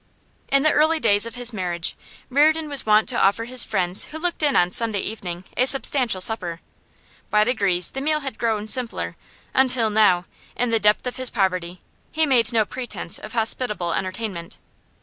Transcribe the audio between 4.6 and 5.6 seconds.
Sunday evening